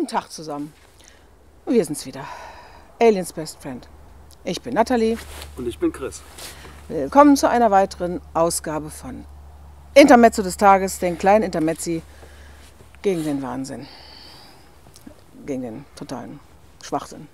Guten 0.00 0.12
Tag 0.12 0.32
zusammen. 0.32 0.72
Wir 1.66 1.84
sind's 1.84 2.06
wieder. 2.06 2.24
Aliens 2.98 3.34
Best 3.34 3.60
Friend. 3.60 3.86
Ich 4.44 4.62
bin 4.62 4.72
Nathalie. 4.72 5.18
Und 5.58 5.68
ich 5.68 5.78
bin 5.78 5.92
Chris. 5.92 6.22
Willkommen 6.88 7.36
zu 7.36 7.50
einer 7.50 7.70
weiteren 7.70 8.22
Ausgabe 8.32 8.88
von 8.88 9.26
Intermezzo 9.92 10.42
des 10.42 10.56
Tages, 10.56 11.00
den 11.00 11.18
kleinen 11.18 11.44
Intermezzi 11.44 12.00
gegen 13.02 13.24
den 13.24 13.42
Wahnsinn. 13.42 13.86
Gegen 15.44 15.60
den 15.60 15.84
totalen 15.96 16.40
Schwachsinn. 16.82 17.28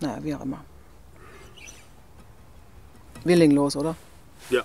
Naja, 0.00 0.24
wie 0.24 0.34
auch 0.34 0.40
immer. 0.40 0.64
Wir 3.22 3.36
legen 3.36 3.52
los, 3.52 3.76
oder? 3.76 3.96
Ja. 4.48 4.62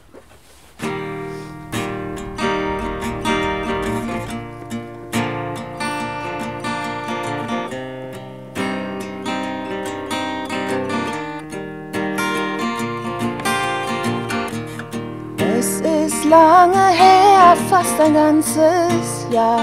Ist 16.21 16.30
lange 16.30 16.89
her, 16.89 17.56
fast 17.70 18.00
ein 18.00 18.14
ganzes 18.14 19.28
Jahr, 19.32 19.62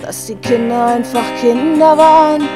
dass 0.00 0.26
die 0.26 0.36
Kinder 0.36 0.86
einfach 0.86 1.24
Kinder 1.40 1.96
waren. 1.96 2.48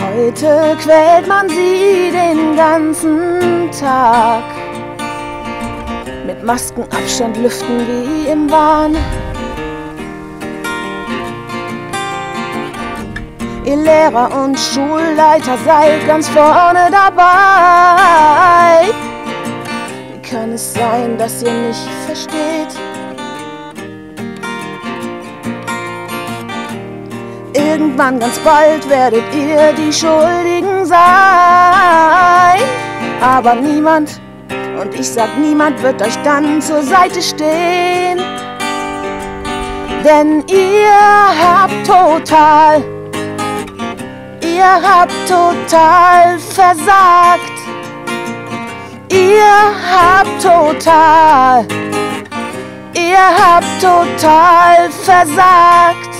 Heute 0.00 0.76
quält 0.82 1.28
man 1.28 1.48
sie 1.48 2.10
den 2.12 2.56
ganzen 2.56 3.70
Tag. 3.78 4.44
Mit 6.26 6.42
Maskenabstand 6.42 7.36
lüften 7.36 7.78
wie 7.86 8.30
im 8.30 8.50
Wahn. 8.50 8.96
Ihr 13.66 13.76
Lehrer 13.76 14.30
und 14.44 14.56
Schulleiter 14.56 15.58
seid 15.64 16.06
ganz 16.06 16.28
vorne 16.28 16.88
dabei. 16.88 17.24
Wie 20.12 20.22
kann 20.22 20.52
es 20.52 20.72
sein, 20.72 21.18
dass 21.18 21.42
ihr 21.42 21.50
nicht 21.50 21.88
versteht? 22.06 22.78
Irgendwann 27.54 28.20
ganz 28.20 28.38
bald 28.38 28.88
werdet 28.88 29.24
ihr 29.34 29.72
die 29.72 29.92
Schuldigen 29.92 30.86
sein. 30.86 32.60
Aber 33.20 33.56
niemand, 33.56 34.20
und 34.80 34.94
ich 34.94 35.10
sag 35.10 35.36
niemand, 35.38 35.82
wird 35.82 36.00
euch 36.02 36.16
dann 36.22 36.62
zur 36.62 36.84
Seite 36.84 37.20
stehen. 37.20 38.20
Denn 40.04 40.44
ihr 40.46 40.86
habt 41.42 41.84
total 41.84 42.84
Ihr 44.56 44.64
habt 44.64 45.12
total 45.28 46.38
versagt. 46.38 47.56
Ihr 49.10 49.58
habt 49.92 50.42
total, 50.42 51.66
ihr 52.94 53.26
habt 53.38 53.82
total 53.82 54.90
versagt. 54.90 56.14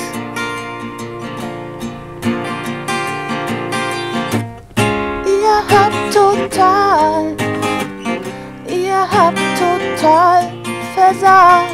Ihr 5.24 5.56
habt 5.70 6.12
total, 6.12 7.34
ihr 8.68 9.00
habt 9.10 9.40
total 9.58 10.52
versagt. 10.94 11.65